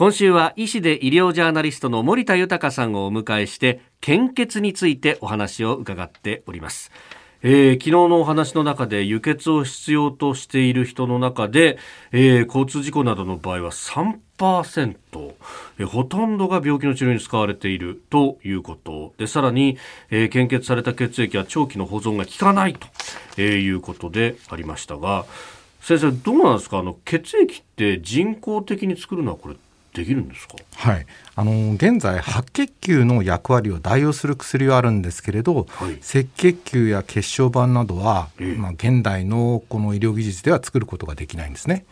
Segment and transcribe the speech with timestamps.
[0.00, 6.90] 今週は医師で医療ジャーナリストの森田豊さんをお迎えして献血についてお話を伺っております。
[7.42, 11.76] えー、昨日のお話の中で輸血を必要としている人の中で、
[12.12, 14.96] えー、交通事故などの場合は3%、
[15.78, 19.76] え、ほとんどが病気の治療に使われているということでさらに、
[20.08, 22.86] えー、献血された血液は長期の保存が効かないと、
[23.36, 25.26] えー、いうことでありましたが
[25.82, 26.78] 先生どうなんですか？
[26.78, 29.56] あの血液って人工的に作るのはこれ
[29.92, 30.54] できるんですか？
[30.76, 31.06] はい。
[31.34, 41.86] あの現在白血球の役割を代用する薬はあるんですけれど、はい、赤血球や血小板などは、えまあ、現代のこの医療技術では作ることができないんですね。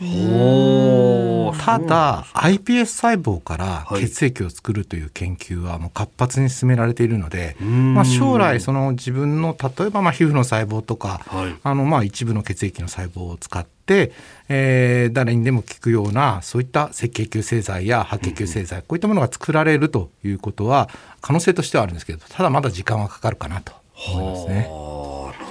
[1.69, 14.13] ただ iPS 細胞から血液を作るという研究はもう活発に進められているので、はい、まあ、将来その自分の例えばまあ皮膚の細胞とか、はい、あのまあ一部の血液の細胞を使って、
[14.49, 20.89] えー、誰にでも効くようなそういった赤血球製剤や白血球製剤、こういったものが作られるということは
[21.21, 23.73] 可能性としてはあるんですけどただまだ時間はかかるかなと
[24.11, 24.55] 思いますね。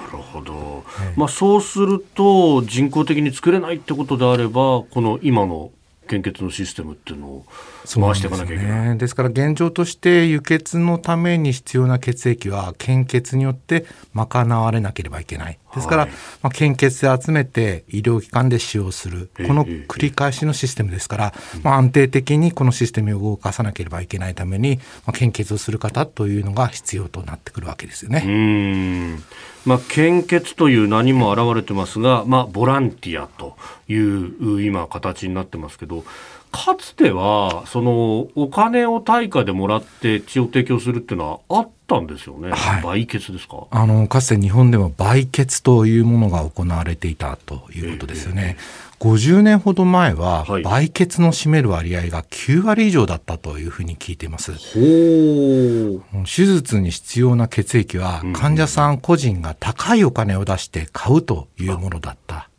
[0.08, 0.83] なるほど、
[1.16, 5.72] まあ、そうすると人工的に作れないってことであればこの今の
[6.08, 7.45] 献血のシステムっていうのを
[7.86, 8.97] 回していかなきゃいけない。
[8.97, 15.59] です、ね,、から現状として輸血のために必要な血液は献血によって賄われなければいけない。
[15.78, 16.11] ですから、はい、
[16.42, 21.33] まあ、献血で集めて医療機関で使用する、この繰り返しのシステムですから、
[21.64, 29.17] まあ、安定的にこのシステムを動かさなければいけないために、まあ、献血をする方というのが必要となってくるわけですよね。
[29.66, 33.58] まあ、献血という名にも表れてますが、まあ、ボランティアと
[33.89, 36.05] いう今形になってますけど
[36.52, 43.66] かつてはそのお金を対価でもらって血を提供するっていうのはあったんですよね、はい、売血ですか？
[43.71, 48.57] あのかつて日本でも売血というものが行われていたということですよね。
[48.57, 54.53] えー、50年ほど前は、売血の占める割合が9割以上だったというふうに聞いています。
[56.25, 62.49] 手術に必要な血液は患者さん個人が高いお金を出して買うというものだった。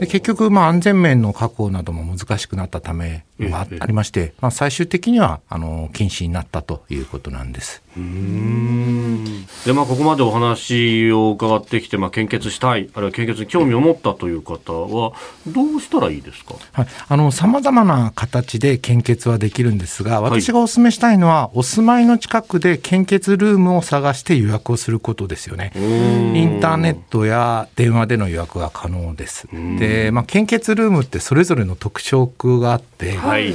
[0.00, 7.82] で結局、まあ、安全面の確保なども難しくなったためがありまして、まあ、最終的にはあの禁止になったということなんです。
[7.98, 9.09] うん
[9.66, 15.12] でまあ、ここまでお話を伺ってきて、まあ、献血したい、あるいは献血に興味を持ったという方は、
[15.46, 16.54] どうしたらいいですか？
[17.32, 25.72] さまざまな形で献血はできるんですが、私がお勧めしたいのは、はい、お住まいの近くで献血ルームを探して予約をすることですよね。
[25.74, 29.48] インターネットや電話での予約が可能です。
[29.78, 33.54] で、まあ、献血ルームってそれぞれの特色があって、はい、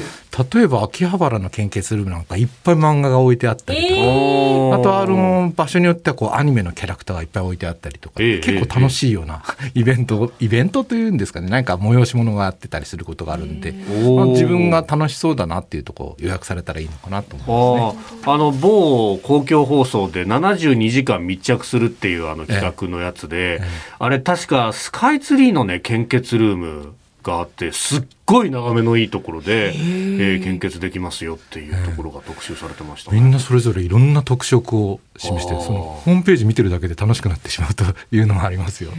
[0.54, 9.44] 例えば秋葉原の献血ルームなんかいっぱい漫画が置いてあったりとか、えー、あとあの場所によってはこうアニメのキャラクターがいっぱい置いてあったりとか、えー、結構楽しいような
[9.74, 11.50] イベントイベントというんですかね。
[11.50, 18.22] 何か催し物があってたりすることがあるんで、えー、まあ、自分が楽しそうだなっていうとこ予約されたらいいのかなと思いますね。
[18.26, 23.62] あの某公共放送で72時間密着するっていうあの企画のやつで、
[24.00, 26.96] あれ確かスカイツリーのね献血ルーム
[27.26, 38.92] があってすっごい眺めのいいところで、えー、献血できますよっていうところが特集されてました、ね、みんなそれぞれいろんな特色を示してそのホームページ見てるだけで楽しくなってしまうというのがありますよ。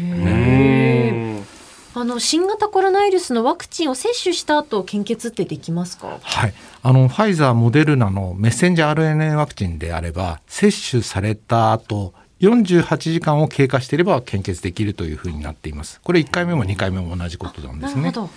[1.99, 6.19] あの新型コロナウイルスのワクチンを接種した後献血ってできますか？
[6.21, 6.53] はい。
[6.83, 16.01] あのファイザーモデルナのメッセンジャー RNA ワクチンであれば接種された後48時間を経過していれば献血できるというふうになっています。
[16.03, 18.03] これ1回目も2回目も同じことなんですね。
[18.03, 18.29] なるほ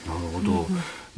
[0.41, 0.67] ど。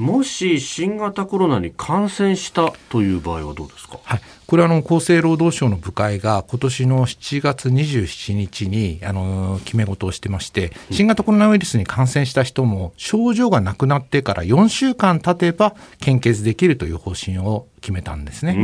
[0.01, 3.99] もし新型コロナに感染したという場合はどうですか？
[4.03, 4.21] はい。
[4.47, 18.55] これはあの厚生労働省の部会が今年の7月27日にあの決め事をしてまして、新型コロナウイルスに感染した人も症状がなくなってから4週間経てば献血できるという方針を決めたんですね。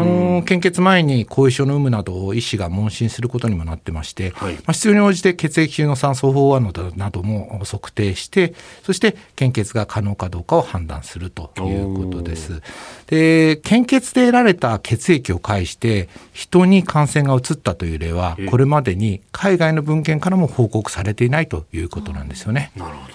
[0.00, 12.62] あの献血前に後遺症の有無などを医師が問診することにもなってまして、はい、まあ、必要に応じて血液中の酸素飽和度なども測定してそして献血が可能かどうかを判断するということです。
[13.06, 22.72] で献血で得られた血液を介して人に感染が移ったという例はこれまでに海外の文献からも報告されていないということなんですよね。
[22.76, 23.14] なるほど。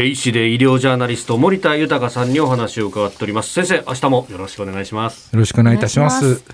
[0.00, 3.52] 医師で医療ジャーナリスト森田豊さんにお話を伺っております。
[3.52, 5.32] 先生明日もよろしくお願いします。
[5.32, 6.44] よろしくお願いいたします